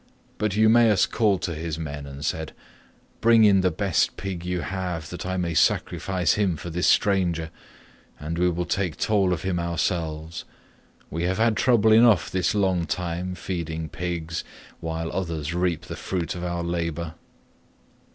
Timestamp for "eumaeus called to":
0.55-1.53